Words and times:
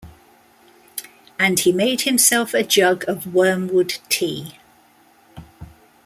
And 1.37 1.59
he 1.59 1.71
made 1.71 2.01
himself 2.01 2.55
a 2.55 2.63
jug 2.63 3.07
of 3.07 3.35
wormwood 3.35 3.99
tea. 4.09 4.57